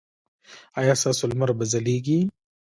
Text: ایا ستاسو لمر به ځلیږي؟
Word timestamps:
ایا 0.79 0.93
ستاسو 1.01 1.23
لمر 1.31 1.49
به 1.57 1.65
ځلیږي؟ 1.71 2.19